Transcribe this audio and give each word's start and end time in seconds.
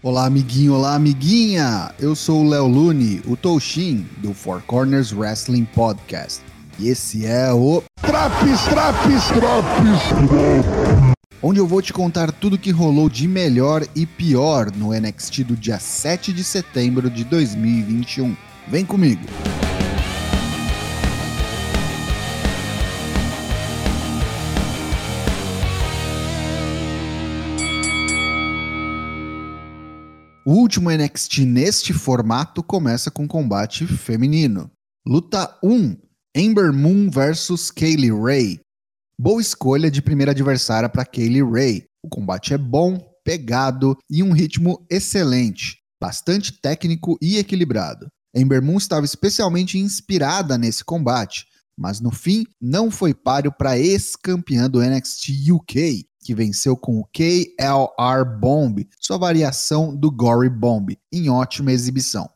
Olá, 0.00 0.26
amiguinho, 0.26 0.74
olá, 0.74 0.94
amiguinha! 0.94 1.92
Eu 1.98 2.14
sou 2.14 2.44
o 2.44 2.48
Léo 2.48 2.68
Lune, 2.68 3.20
o 3.26 3.36
Toshin, 3.36 4.06
do 4.18 4.32
Four 4.32 4.62
Corners 4.62 5.12
Wrestling 5.12 5.64
Podcast. 5.64 6.40
E 6.78 6.88
esse 6.88 7.26
é 7.26 7.52
o 7.52 7.82
Traps, 8.00 8.62
traps, 8.66 9.26
traps! 9.26 11.12
Onde 11.42 11.58
eu 11.58 11.66
vou 11.66 11.82
te 11.82 11.92
contar 11.92 12.30
tudo 12.30 12.56
que 12.56 12.70
rolou 12.70 13.08
de 13.08 13.26
melhor 13.26 13.84
e 13.96 14.06
pior 14.06 14.70
no 14.70 14.92
NXT 14.92 15.42
do 15.42 15.56
dia 15.56 15.80
7 15.80 16.32
de 16.32 16.44
setembro 16.44 17.10
de 17.10 17.24
2021. 17.24 18.36
Vem 18.68 18.84
comigo! 18.84 19.22
O 30.50 30.52
último 30.52 30.90
NXT 30.90 31.40
neste 31.40 31.92
formato 31.92 32.62
começa 32.62 33.10
com 33.10 33.28
combate 33.28 33.86
feminino. 33.86 34.70
Luta 35.06 35.54
1: 35.62 35.94
Ember 36.34 36.72
Moon 36.72 37.10
vs 37.10 37.70
Kaylee 37.70 38.10
Ray. 38.10 38.60
Boa 39.20 39.42
escolha 39.42 39.90
de 39.90 40.00
primeira 40.00 40.32
adversária 40.32 40.88
para 40.88 41.04
Kaylee 41.04 41.42
Ray. 41.42 41.84
O 42.02 42.08
combate 42.08 42.54
é 42.54 42.56
bom, 42.56 42.98
pegado 43.22 43.94
e 44.10 44.22
um 44.22 44.32
ritmo 44.32 44.86
excelente, 44.90 45.80
bastante 46.00 46.58
técnico 46.62 47.18
e 47.20 47.36
equilibrado. 47.36 48.06
Ember 48.34 48.62
Moon 48.62 48.78
estava 48.78 49.04
especialmente 49.04 49.76
inspirada 49.76 50.56
nesse 50.56 50.82
combate, 50.82 51.44
mas 51.76 52.00
no 52.00 52.10
fim 52.10 52.46
não 52.58 52.90
foi 52.90 53.12
páreo 53.12 53.52
para 53.52 53.78
ex-campeã 53.78 54.70
do 54.70 54.80
NXT 54.80 55.52
UK, 55.52 56.06
que 56.28 56.34
venceu 56.34 56.76
com 56.76 57.00
o 57.00 57.06
KLR 57.06 58.38
Bomb, 58.38 58.86
sua 59.00 59.16
variação 59.16 59.96
do 59.96 60.10
Gory 60.10 60.50
Bomb, 60.50 60.94
em 61.10 61.30
ótima 61.30 61.72
exibição. 61.72 62.28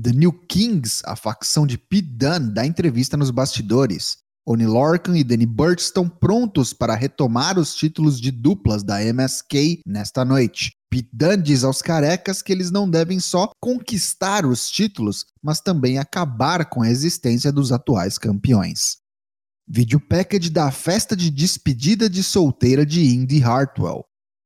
The 0.00 0.12
New 0.12 0.32
Kings, 0.46 1.02
a 1.04 1.16
facção 1.16 1.66
de 1.66 1.76
Pete 1.76 2.06
Dunne, 2.06 2.54
dá 2.54 2.64
entrevista 2.64 3.16
nos 3.16 3.32
bastidores. 3.32 4.18
Oni 4.46 4.64
Lorcan 4.64 5.18
e 5.18 5.24
Danny 5.24 5.44
Burch 5.44 5.82
estão 5.82 6.08
prontos 6.08 6.72
para 6.72 6.94
retomar 6.94 7.58
os 7.58 7.74
títulos 7.74 8.20
de 8.20 8.30
duplas 8.30 8.84
da 8.84 9.02
MSK 9.02 9.80
nesta 9.84 10.24
noite. 10.24 10.70
Pete 10.88 11.10
Dunne 11.12 11.42
diz 11.42 11.64
aos 11.64 11.82
carecas 11.82 12.42
que 12.42 12.52
eles 12.52 12.70
não 12.70 12.88
devem 12.88 13.18
só 13.18 13.50
conquistar 13.60 14.46
os 14.46 14.70
títulos, 14.70 15.26
mas 15.42 15.60
também 15.60 15.98
acabar 15.98 16.64
com 16.66 16.82
a 16.82 16.88
existência 16.88 17.50
dos 17.50 17.72
atuais 17.72 18.18
campeões. 18.18 19.01
Vídeo 19.74 19.98
package 19.98 20.50
da 20.50 20.70
festa 20.70 21.16
de 21.16 21.30
despedida 21.30 22.06
de 22.06 22.22
solteira 22.22 22.84
de 22.84 23.06
Indy 23.06 23.42
Hartwell. 23.42 24.04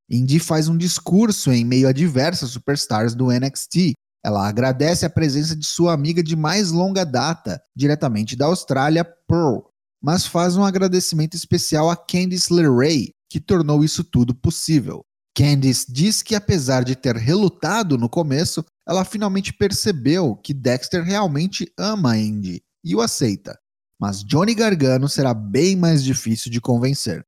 Indy 0.09 0.39
faz 0.39 0.69
um 0.69 0.77
discurso 0.77 1.51
em 1.51 1.65
meio 1.65 1.89
a 1.89 1.93
diversas 1.93 2.51
superstars 2.51 3.13
do 3.13 3.33
NXT. 3.33 3.95
Ela 4.25 4.47
agradece 4.47 5.05
a 5.05 5.11
presença 5.11 5.57
de 5.57 5.67
sua 5.67 5.93
amiga 5.93 6.23
de 6.23 6.37
mais 6.37 6.71
longa 6.71 7.05
data, 7.05 7.61
diretamente 7.75 8.37
da 8.37 8.47
Austrália, 8.47 9.05
Pearl, 9.27 9.63
mas 10.01 10.25
faz 10.25 10.57
um 10.57 10.63
agradecimento 10.63 11.35
especial 11.35 11.91
a 11.91 11.97
Candice 11.97 12.53
LeRae, 12.53 13.11
que 13.29 13.41
tornou 13.41 13.83
isso 13.83 14.05
tudo 14.05 14.33
possível. 14.33 15.05
Candice 15.37 15.93
diz 15.93 16.23
que 16.23 16.37
apesar 16.37 16.85
de 16.85 16.95
ter 16.95 17.17
relutado 17.17 17.99
no 17.99 18.09
começo, 18.09 18.65
ela 18.89 19.05
finalmente 19.05 19.53
percebeu 19.53 20.37
que 20.37 20.55
Dexter 20.55 21.03
realmente 21.03 21.69
ama 21.77 22.17
Indy 22.17 22.63
e 22.85 22.95
o 22.95 23.01
aceita 23.01 23.59
mas 23.99 24.23
Johnny 24.23 24.55
Gargano 24.55 25.09
será 25.09 25.33
bem 25.33 25.77
mais 25.77 26.03
difícil 26.03 26.51
de 26.51 26.61
convencer. 26.61 27.25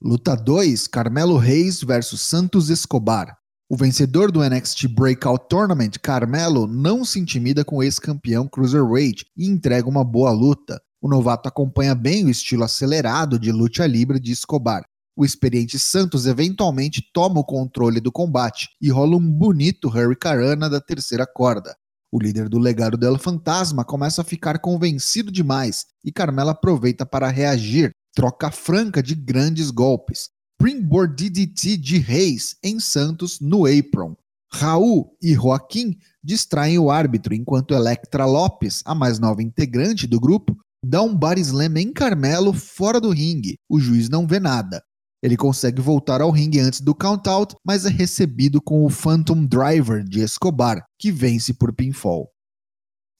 Luta 0.00 0.36
2: 0.36 0.86
Carmelo 0.86 1.36
Reis 1.36 1.82
versus 1.82 2.20
Santos 2.20 2.70
Escobar. 2.70 3.36
O 3.70 3.76
vencedor 3.76 4.32
do 4.32 4.42
NXT 4.42 4.86
Breakout 4.88 5.46
Tournament, 5.48 5.98
Carmelo, 6.02 6.66
não 6.66 7.04
se 7.04 7.18
intimida 7.18 7.64
com 7.64 7.76
o 7.76 7.82
ex-campeão 7.82 8.48
Cruiserweight 8.48 9.26
e 9.36 9.46
entrega 9.46 9.88
uma 9.88 10.02
boa 10.02 10.30
luta. 10.30 10.80
O 11.02 11.08
novato 11.08 11.48
acompanha 11.48 11.94
bem 11.94 12.24
o 12.24 12.30
estilo 12.30 12.64
acelerado 12.64 13.38
de 13.38 13.52
luta 13.52 13.86
livre 13.86 14.18
de 14.18 14.32
Escobar. 14.32 14.84
O 15.16 15.24
experiente 15.24 15.78
Santos 15.78 16.26
eventualmente 16.26 17.02
toma 17.12 17.40
o 17.40 17.44
controle 17.44 18.00
do 18.00 18.12
combate 18.12 18.68
e 18.80 18.88
rola 18.88 19.16
um 19.16 19.30
bonito 19.32 19.88
Hurricanrana 19.88 20.70
da 20.70 20.80
terceira 20.80 21.26
corda. 21.26 21.76
O 22.10 22.18
líder 22.18 22.48
do 22.48 22.58
legado 22.58 22.96
del 22.96 23.18
Fantasma 23.18 23.84
começa 23.84 24.22
a 24.22 24.24
ficar 24.24 24.58
convencido 24.58 25.30
demais 25.30 25.84
e 26.02 26.10
Carmela 26.10 26.52
aproveita 26.52 27.04
para 27.04 27.28
reagir, 27.28 27.90
troca 28.14 28.50
franca 28.50 29.02
de 29.02 29.14
grandes 29.14 29.70
golpes. 29.70 30.30
Springboard 30.60 31.14
DDT 31.14 31.76
de 31.76 31.98
Reis 31.98 32.56
em 32.64 32.80
Santos 32.80 33.38
no 33.40 33.66
apron. 33.66 34.16
Raul 34.50 35.16
e 35.22 35.34
Joaquim 35.34 35.96
distraem 36.24 36.78
o 36.78 36.90
árbitro 36.90 37.34
enquanto 37.34 37.74
Electra 37.74 38.24
Lopes, 38.24 38.82
a 38.84 38.94
mais 38.94 39.18
nova 39.18 39.42
integrante 39.42 40.06
do 40.06 40.18
grupo, 40.18 40.56
dá 40.82 41.02
um 41.02 41.14
bar 41.14 41.38
slam 41.38 41.76
em 41.76 41.92
Carmelo 41.92 42.52
fora 42.52 43.00
do 43.00 43.10
ringue. 43.10 43.56
O 43.68 43.78
juiz 43.78 44.08
não 44.08 44.26
vê 44.26 44.40
nada. 44.40 44.82
Ele 45.22 45.36
consegue 45.36 45.80
voltar 45.80 46.20
ao 46.20 46.30
ringue 46.30 46.60
antes 46.60 46.80
do 46.80 46.94
count-out, 46.94 47.54
mas 47.64 47.84
é 47.84 47.90
recebido 47.90 48.60
com 48.60 48.84
o 48.84 48.90
Phantom 48.90 49.44
Driver 49.44 50.04
de 50.04 50.20
Escobar, 50.20 50.84
que 50.98 51.10
vence 51.10 51.52
por 51.52 51.72
pinfall. 51.72 52.30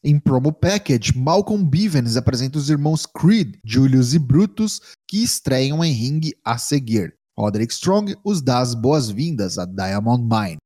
Em 0.04 0.18
promo 0.18 0.52
package, 0.52 1.16
Malcolm 1.18 1.68
Bivens 1.68 2.16
apresenta 2.16 2.56
os 2.56 2.70
irmãos 2.70 3.04
Creed, 3.04 3.56
Julius 3.64 4.14
e 4.14 4.18
Brutus, 4.18 4.80
que 5.08 5.24
estreiam 5.24 5.84
em 5.84 5.92
ringue 5.92 6.34
a 6.44 6.56
seguir. 6.56 7.14
Roderick 7.36 7.72
Strong 7.72 8.16
os 8.24 8.40
dá 8.40 8.60
as 8.60 8.74
boas-vindas 8.74 9.58
a 9.58 9.64
Diamond 9.64 10.22
Mine. 10.22 10.58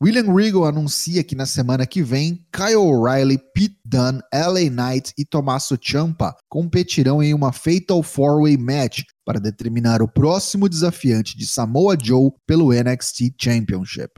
William 0.00 0.32
Regal 0.32 0.64
anuncia 0.64 1.24
que 1.24 1.34
na 1.34 1.44
semana 1.44 1.84
que 1.84 2.04
vem, 2.04 2.46
Kyle 2.52 2.76
O'Reilly, 2.76 3.36
Pete 3.52 3.80
Dunne, 3.84 4.20
LA 4.32 4.70
Knight 4.70 5.12
e 5.18 5.24
Tommaso 5.24 5.76
Ciampa 5.76 6.36
competirão 6.48 7.20
em 7.20 7.34
uma 7.34 7.52
Fatal 7.52 8.00
4-Way 8.00 8.56
Match 8.58 9.02
para 9.24 9.40
determinar 9.40 10.00
o 10.00 10.06
próximo 10.06 10.68
desafiante 10.68 11.36
de 11.36 11.48
Samoa 11.48 11.96
Joe 12.00 12.30
pelo 12.46 12.72
NXT 12.72 13.34
Championship. 13.36 14.12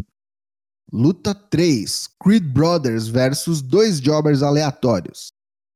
Luta 0.93 1.35
3: 1.35 2.09
Creed 2.23 2.45
Brothers 2.53 3.09
versus 3.09 3.63
dois 3.63 4.03
jobbers 4.03 4.43
aleatórios. 4.43 5.33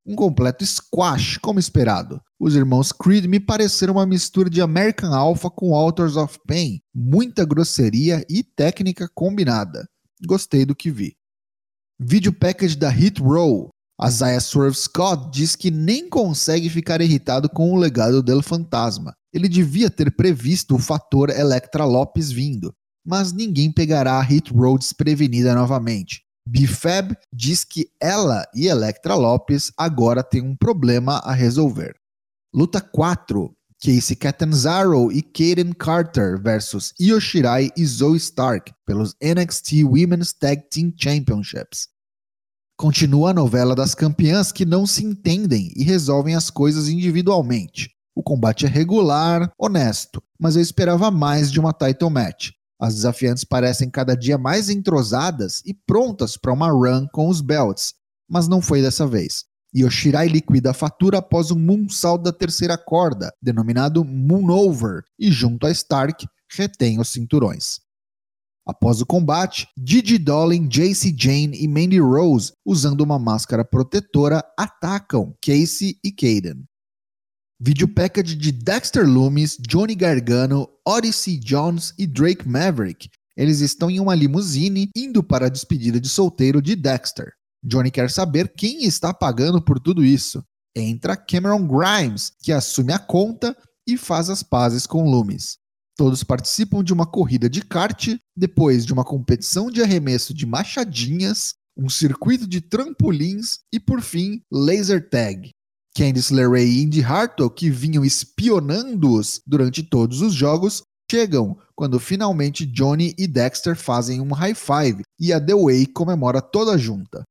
Um 0.06 0.14
completo 0.14 0.66
squash, 0.66 1.38
como 1.38 1.58
esperado. 1.58 2.20
Os 2.38 2.54
irmãos 2.54 2.92
Creed 2.92 3.24
me 3.24 3.40
pareceram 3.40 3.94
uma 3.94 4.04
mistura 4.04 4.50
de 4.50 4.60
American 4.60 5.14
Alpha 5.14 5.48
com 5.48 5.74
Authors 5.74 6.16
of 6.16 6.38
Pain, 6.46 6.82
muita 6.94 7.46
grosseria 7.46 8.22
e 8.28 8.44
técnica 8.44 9.08
combinada. 9.14 9.88
Gostei 10.26 10.64
do 10.64 10.74
que 10.74 10.90
vi. 10.90 11.16
Vídeo 11.98 12.32
package 12.32 12.76
da 12.76 12.88
Hit 12.88 13.20
Row. 13.20 13.68
A 14.00 14.10
Zaya 14.10 14.40
Swerve 14.40 14.76
Scott 14.76 15.30
diz 15.30 15.54
que 15.54 15.70
nem 15.70 16.08
consegue 16.08 16.68
ficar 16.68 17.00
irritado 17.00 17.48
com 17.48 17.72
o 17.72 17.76
legado 17.76 18.22
del 18.22 18.42
fantasma. 18.42 19.14
Ele 19.32 19.48
devia 19.48 19.88
ter 19.88 20.14
previsto 20.14 20.74
o 20.74 20.78
fator 20.78 21.30
Electra 21.30 21.84
Lopes 21.84 22.30
vindo, 22.30 22.72
mas 23.06 23.32
ninguém 23.32 23.70
pegará 23.70 24.14
a 24.14 24.22
Hit 24.22 24.52
Row 24.52 24.76
desprevenida 24.76 25.54
novamente. 25.54 26.22
Bifab 26.46 27.16
diz 27.32 27.64
que 27.64 27.88
ela 28.00 28.44
e 28.54 28.66
Electra 28.66 29.14
Lopes 29.14 29.72
agora 29.78 30.22
têm 30.22 30.42
um 30.42 30.56
problema 30.56 31.18
a 31.18 31.32
resolver. 31.32 31.94
Luta 32.52 32.80
4. 32.80 33.54
Casey 33.84 34.16
Catanzaro 34.16 35.12
e 35.12 35.20
Kaden 35.20 35.74
Carter 35.74 36.40
versus 36.40 36.94
Io 36.98 37.20
Shirai 37.20 37.70
e 37.76 37.84
Zoe 37.84 38.16
Stark 38.16 38.72
pelos 38.86 39.14
NXT 39.22 39.84
Women's 39.84 40.32
Tag 40.32 40.62
Team 40.70 40.90
Championships. 40.96 41.88
Continua 42.78 43.30
a 43.30 43.34
novela 43.34 43.74
das 43.74 43.94
campeãs 43.94 44.50
que 44.50 44.64
não 44.64 44.86
se 44.86 45.04
entendem 45.04 45.70
e 45.76 45.84
resolvem 45.84 46.34
as 46.34 46.48
coisas 46.48 46.88
individualmente. 46.88 47.90
O 48.16 48.22
combate 48.22 48.64
é 48.64 48.70
regular, 48.70 49.52
honesto, 49.58 50.22
mas 50.40 50.56
eu 50.56 50.62
esperava 50.62 51.10
mais 51.10 51.52
de 51.52 51.60
uma 51.60 51.74
title 51.74 52.08
match. 52.08 52.52
As 52.80 52.94
desafiantes 52.94 53.44
parecem 53.44 53.90
cada 53.90 54.16
dia 54.16 54.38
mais 54.38 54.70
entrosadas 54.70 55.60
e 55.66 55.74
prontas 55.74 56.38
para 56.38 56.54
uma 56.54 56.70
run 56.70 57.06
com 57.12 57.28
os 57.28 57.42
belts, 57.42 57.92
mas 58.26 58.48
não 58.48 58.62
foi 58.62 58.80
dessa 58.80 59.06
vez. 59.06 59.44
Yoshirai 59.76 60.28
liquida 60.28 60.70
a 60.70 60.74
fatura 60.74 61.18
após 61.18 61.50
um 61.50 61.58
moonsault 61.58 62.22
da 62.22 62.32
terceira 62.32 62.78
corda, 62.78 63.32
denominado 63.42 64.04
Moonover, 64.04 65.02
e 65.18 65.32
junto 65.32 65.66
a 65.66 65.70
Stark 65.70 66.26
retém 66.50 67.00
os 67.00 67.08
cinturões. 67.08 67.80
Após 68.66 69.00
o 69.00 69.06
combate, 69.06 69.68
Didi 69.76 70.16
Dolin, 70.16 70.66
JC 70.68 71.14
Jane 71.16 71.62
e 71.62 71.68
Mandy 71.68 71.98
Rose, 71.98 72.52
usando 72.64 73.02
uma 73.02 73.18
máscara 73.18 73.64
protetora, 73.64 74.42
atacam 74.58 75.34
Casey 75.44 75.98
e 76.02 76.10
Caden. 76.10 76.64
Vídeo 77.60 77.86
package 77.86 78.34
de 78.34 78.52
Dexter 78.52 79.06
Loomis, 79.06 79.56
Johnny 79.60 79.94
Gargano, 79.94 80.68
Odyssey 80.86 81.38
Jones 81.38 81.92
e 81.98 82.06
Drake 82.06 82.48
Maverick. 82.48 83.08
Eles 83.36 83.60
estão 83.60 83.90
em 83.90 84.00
uma 84.00 84.14
limusine 84.14 84.88
indo 84.96 85.22
para 85.22 85.46
a 85.46 85.50
despedida 85.50 86.00
de 86.00 86.08
solteiro 86.08 86.62
de 86.62 86.74
Dexter. 86.74 87.32
Johnny 87.64 87.90
quer 87.90 88.10
saber 88.10 88.52
quem 88.54 88.84
está 88.84 89.14
pagando 89.14 89.60
por 89.60 89.80
tudo 89.80 90.04
isso. 90.04 90.44
Entra 90.76 91.16
Cameron 91.16 91.66
Grimes, 91.66 92.32
que 92.42 92.52
assume 92.52 92.92
a 92.92 92.98
conta 92.98 93.56
e 93.86 93.96
faz 93.96 94.28
as 94.28 94.42
pazes 94.42 94.86
com 94.86 95.08
Loomis. 95.08 95.56
Todos 95.96 96.22
participam 96.24 96.82
de 96.82 96.92
uma 96.92 97.06
corrida 97.06 97.48
de 97.48 97.62
kart, 97.62 98.16
depois 98.36 98.84
de 98.84 98.92
uma 98.92 99.04
competição 99.04 99.70
de 99.70 99.80
arremesso 99.80 100.34
de 100.34 100.44
machadinhas, 100.44 101.54
um 101.76 101.88
circuito 101.88 102.46
de 102.46 102.60
trampolins 102.60 103.60
e, 103.72 103.80
por 103.80 104.02
fim, 104.02 104.42
laser 104.52 105.08
tag. 105.08 105.50
Candice 105.96 106.34
LeRae 106.34 106.64
e 106.64 106.82
Indy 106.82 107.02
Hartwell, 107.02 107.48
que 107.48 107.70
vinham 107.70 108.04
espionando-os 108.04 109.40
durante 109.46 109.82
todos 109.82 110.20
os 110.20 110.34
jogos, 110.34 110.82
chegam 111.10 111.56
quando 111.76 112.00
finalmente 112.00 112.66
Johnny 112.66 113.14
e 113.16 113.28
Dexter 113.28 113.76
fazem 113.76 114.20
um 114.20 114.32
high 114.32 114.54
five 114.54 115.02
e 115.20 115.32
a 115.32 115.40
The 115.40 115.54
Way 115.54 115.86
comemora 115.86 116.42
toda 116.42 116.76
junta. 116.76 117.22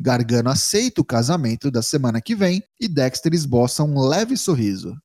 Gargano 0.00 0.48
aceita 0.48 1.02
o 1.02 1.04
casamento 1.04 1.70
da 1.70 1.82
semana 1.82 2.22
que 2.22 2.34
vem 2.34 2.62
e 2.80 2.88
Dexter 2.88 3.34
esboça 3.34 3.84
um 3.84 4.00
leve 4.00 4.34
sorriso. 4.34 4.96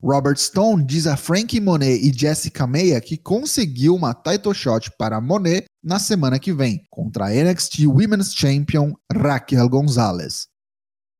Robert 0.00 0.38
Stone 0.38 0.84
diz 0.84 1.08
a 1.08 1.16
Frankie 1.16 1.60
Monet 1.60 1.98
e 2.00 2.16
Jessica 2.16 2.64
Meia 2.64 3.00
que 3.00 3.16
conseguiu 3.16 3.96
uma 3.96 4.14
title 4.14 4.54
shot 4.54 4.92
para 4.96 5.20
Monet 5.20 5.64
na 5.82 5.98
semana 5.98 6.38
que 6.38 6.52
vem, 6.52 6.84
contra 6.88 7.26
a 7.26 7.30
NXT 7.30 7.86
Women's 7.86 8.32
Champion 8.32 8.94
Raquel 9.12 9.68
Gonzalez. 9.68 10.46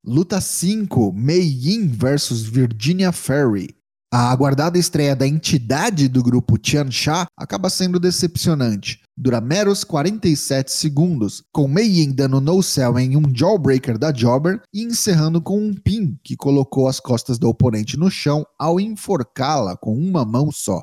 Luta 0.05 0.41
5: 0.41 1.13
Mei 1.13 1.43
Yin 1.43 1.89
vs 1.89 2.43
Virginia 2.43 3.11
Ferry. 3.11 3.77
A 4.15 4.31
aguardada 4.31 4.79
estreia 4.79 5.17
da 5.17 5.27
entidade 5.27 6.09
do 6.09 6.23
grupo 6.23 6.57
Tiansha 6.57 7.27
acaba 7.37 7.69
sendo 7.69 7.99
decepcionante. 7.99 9.03
Dura 9.21 9.41
meros 9.41 9.83
47 9.83 10.71
segundos, 10.71 11.43
com 11.51 11.67
Mei 11.67 11.89
Yin 11.89 12.13
dando 12.13 12.41
no-sell 12.41 12.97
em 13.01 13.17
um 13.17 13.23
jawbreaker 13.35 13.99
da 13.99 14.13
Jobber 14.13 14.63
e 14.73 14.85
encerrando 14.85 15.43
com 15.43 15.59
um 15.59 15.75
pin 15.75 16.17
que 16.23 16.37
colocou 16.37 16.87
as 16.87 17.01
costas 17.01 17.37
do 17.37 17.49
oponente 17.49 17.97
no 17.97 18.09
chão 18.13 18.47
ao 18.57 18.79
enforcá-la 18.79 19.77
com 19.77 19.93
uma 19.93 20.25
mão 20.25 20.53
só. 20.53 20.81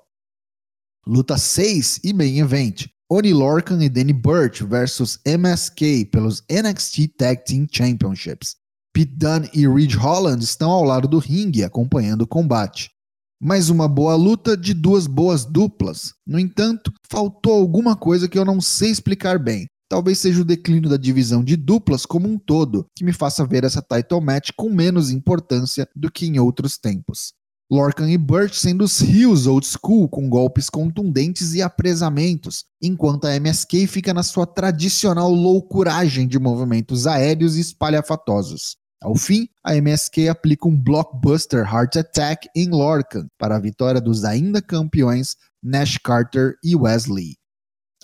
Luta 1.08 1.38
6 1.38 2.02
e 2.04 2.12
main 2.12 2.40
event. 2.40 2.88
Oni 3.10 3.32
Lorcan 3.32 3.82
e 3.82 3.88
Danny 3.88 4.12
Burch 4.12 4.66
versus 4.66 5.18
MSK 5.26 6.04
pelos 6.12 6.44
NXT 6.52 7.16
Tag 7.18 7.42
Team 7.46 7.68
Championships. 7.72 8.58
Pete 8.94 9.16
Dunne 9.16 9.50
e 9.54 9.66
Ridge 9.66 9.96
Holland 9.96 10.44
estão 10.44 10.72
ao 10.72 10.84
lado 10.84 11.08
do 11.08 11.20
ringue 11.20 11.64
acompanhando 11.64 12.24
o 12.24 12.28
combate. 12.28 12.95
Mais 13.42 13.70
uma 13.70 13.86
boa 13.86 14.16
luta 14.16 14.56
de 14.56 14.74
duas 14.74 15.08
boas 15.08 15.44
duplas. 15.44 16.14
No 16.26 16.40
entanto, 16.40 16.90
faltou 17.10 17.54
alguma 17.54 17.94
coisa 17.94 18.30
que 18.30 18.40
eu 18.40 18.46
não 18.46 18.62
sei 18.62 18.90
explicar 18.90 19.38
bem. 19.38 19.68
Talvez 19.90 20.20
seja 20.20 20.42
o 20.42 20.46
declínio 20.46 20.90
da 20.90 20.96
divisão 20.96 21.44
de 21.44 21.58
duplas 21.58 22.06
como 22.06 22.30
um 22.30 22.40
todo, 22.40 22.86
que 22.96 23.04
me 23.04 23.12
faça 23.12 23.46
ver 23.46 23.66
essa 23.66 23.82
title 23.82 24.22
match 24.22 24.52
com 24.56 24.70
menos 24.70 25.12
importância 25.12 25.86
do 25.94 26.10
que 26.10 26.26
em 26.26 26.40
outros 26.40 26.78
tempos. 26.78 27.34
Lorcan 27.70 28.10
e 28.10 28.18
Burt 28.18 28.54
sendo 28.54 28.86
os 28.86 29.02
rios 29.02 29.48
old 29.48 29.68
school 29.68 30.08
com 30.08 30.30
golpes 30.30 30.70
contundentes 30.70 31.54
e 31.54 31.62
apresamentos, 31.62 32.64
enquanto 32.82 33.26
a 33.26 33.36
MSK 33.36 33.86
fica 33.86 34.14
na 34.14 34.24
sua 34.24 34.46
tradicional 34.46 35.32
loucuragem 35.32 36.26
de 36.26 36.40
movimentos 36.40 37.06
aéreos 37.06 37.58
e 37.58 37.60
espalhafatosos. 37.60 38.78
Ao 39.02 39.16
fim, 39.16 39.48
a 39.64 39.76
MSK 39.76 40.30
aplica 40.30 40.68
um 40.68 40.76
blockbuster 40.76 41.66
Heart 41.66 41.98
Attack 41.98 42.50
em 42.56 42.70
Lorcan 42.70 43.28
para 43.38 43.56
a 43.56 43.60
vitória 43.60 44.02
dos 44.02 44.24
ainda 44.24 44.62
campeões 44.62 45.36
Nash 45.62 45.98
Carter 45.98 46.56
e 46.64 46.76
Wesley. 46.76 47.36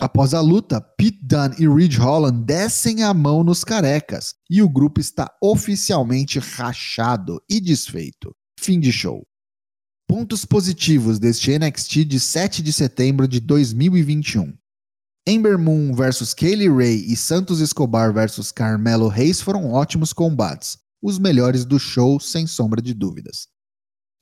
Após 0.00 0.34
a 0.34 0.40
luta, 0.40 0.80
Pete 0.80 1.18
Dunne 1.22 1.54
e 1.58 1.68
Ridge 1.68 1.98
Holland 1.98 2.44
descem 2.44 3.02
a 3.02 3.14
mão 3.14 3.44
nos 3.44 3.62
carecas 3.62 4.34
e 4.50 4.62
o 4.62 4.68
grupo 4.68 5.00
está 5.00 5.30
oficialmente 5.40 6.38
rachado 6.38 7.40
e 7.48 7.60
desfeito. 7.60 8.34
Fim 8.58 8.80
de 8.80 8.92
show. 8.92 9.24
Pontos 10.08 10.44
positivos 10.44 11.18
deste 11.18 11.56
NXT 11.56 12.04
de 12.04 12.20
7 12.20 12.62
de 12.62 12.72
setembro 12.72 13.28
de 13.28 13.40
2021. 13.40 14.52
Ember 15.26 15.56
Moon 15.56 15.94
vs 15.94 16.34
Kaylee 16.34 16.68
Ray 16.68 17.12
e 17.12 17.16
Santos 17.16 17.60
Escobar 17.60 18.12
vs 18.12 18.50
Carmelo 18.50 19.06
Reis 19.06 19.40
foram 19.40 19.70
ótimos 19.70 20.12
combates 20.12 20.81
os 21.02 21.18
melhores 21.18 21.64
do 21.64 21.78
show, 21.78 22.20
sem 22.20 22.46
sombra 22.46 22.80
de 22.80 22.94
dúvidas. 22.94 23.48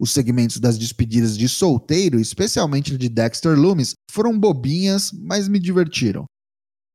Os 0.01 0.13
segmentos 0.13 0.59
das 0.59 0.79
despedidas 0.79 1.37
de 1.37 1.47
solteiro, 1.47 2.19
especialmente 2.19 2.97
de 2.97 3.09
Dexter 3.09 3.59
Loomis, 3.59 3.93
foram 4.11 4.39
bobinhas, 4.39 5.13
mas 5.13 5.47
me 5.47 5.59
divertiram. 5.59 6.25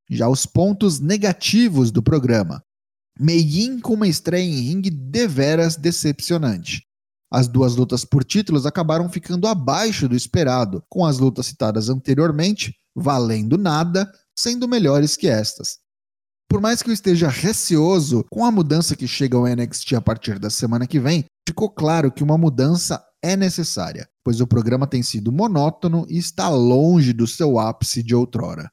Já 0.10 0.28
os 0.28 0.46
pontos 0.46 1.00
negativos 1.00 1.92
do 1.92 2.02
programa. 2.02 2.62
Meyin 3.20 3.80
com 3.80 3.94
uma 3.94 4.08
estreia 4.08 4.44
em 4.44 4.62
ringue 4.62 4.90
deveras 4.90 5.76
decepcionante. 5.76 6.82
As 7.32 7.48
duas 7.48 7.76
lutas 7.76 8.04
por 8.04 8.24
títulos 8.24 8.66
acabaram 8.66 9.08
ficando 9.08 9.48
abaixo 9.48 10.10
do 10.10 10.16
esperado, 10.16 10.84
com 10.90 11.06
as 11.06 11.20
lutas 11.20 11.46
citadas 11.46 11.90
anteriormente 11.90 12.74
valendo 12.96 13.58
nada, 13.58 14.10
sendo 14.38 14.68
melhores 14.68 15.18
que 15.18 15.28
estas. 15.28 15.78
Por 16.56 16.62
mais 16.62 16.82
que 16.82 16.90
eu 16.90 16.94
esteja 16.94 17.28
receoso 17.28 18.24
com 18.32 18.46
a 18.46 18.50
mudança 18.50 18.96
que 18.96 19.10
chega 19.10 19.36
ao 19.36 19.46
NXT 19.46 19.92
a 19.96 20.00
partir 20.00 20.40
da 20.40 20.50
semana 20.50 20.88
que 20.88 21.02
vem, 21.02 21.26
ficou 21.46 21.70
claro 21.70 22.10
que 22.10 22.24
uma 22.24 22.38
mudança 22.38 23.04
é 23.22 23.36
necessária, 23.36 24.08
pois 24.24 24.40
o 24.40 24.48
programa 24.48 24.88
tem 24.88 25.04
sido 25.04 25.34
monótono 25.34 26.06
e 26.10 26.18
está 26.18 26.48
longe 26.48 27.12
do 27.12 27.28
seu 27.28 27.60
ápice 27.60 28.02
de 28.02 28.16
outrora. 28.16 28.70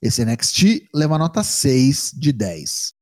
Esse 0.00 0.24
NXT 0.24 0.86
leva 0.94 1.18
nota 1.18 1.42
6 1.42 2.12
de 2.16 2.30
10. 2.30 2.92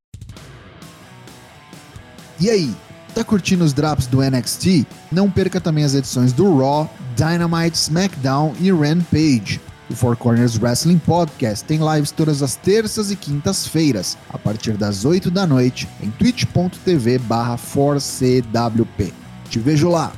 E 2.41 2.49
aí, 2.49 2.75
tá 3.15 3.23
curtindo 3.23 3.65
os 3.65 3.75
drops 3.75 4.07
do 4.07 4.23
NXT? 4.23 4.87
Não 5.13 5.31
perca 5.31 5.61
também 5.61 5.85
as 5.85 5.93
edições 5.93 6.33
do 6.33 6.57
Raw, 6.57 6.91
Dynamite, 7.15 7.77
SmackDown 7.77 8.55
e 8.59 8.73
Rampage 8.73 9.61
o 9.91 9.95
Four 9.95 10.17
Corners 10.17 10.59
Wrestling 10.59 10.99
Podcast 10.99 11.65
tem 11.65 11.79
lives 11.79 12.11
todas 12.11 12.43
as 12.43 12.57
terças 12.57 13.11
e 13.11 13.17
quintas-feiras, 13.17 14.17
a 14.29 14.39
partir 14.39 14.73
das 14.73 15.05
8 15.05 15.31
da 15.31 15.47
noite, 15.47 15.89
em 16.03 16.11
twitch.tv 16.11 17.19
barra 17.19 17.57
4CWP. 17.57 19.13
Te 19.49 19.59
vejo 19.59 19.89
lá! 19.89 20.13